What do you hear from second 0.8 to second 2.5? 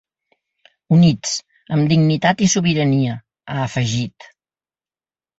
Units, amb dignitat i